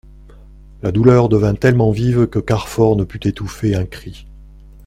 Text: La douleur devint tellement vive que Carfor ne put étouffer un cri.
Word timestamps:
La 0.81 0.91
douleur 0.91 1.29
devint 1.29 1.53
tellement 1.53 1.91
vive 1.91 2.25
que 2.25 2.39
Carfor 2.39 2.95
ne 2.95 3.03
put 3.03 3.27
étouffer 3.27 3.75
un 3.75 3.85
cri. 3.85 4.25